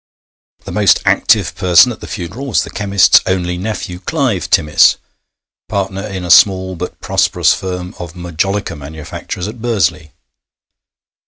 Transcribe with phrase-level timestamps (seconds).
[0.65, 4.97] The most active person at the funeral was the chemist's only nephew, Clive Timmis,
[5.69, 10.11] partner in a small but prosperous firm of majolica manufacturers at Bursley.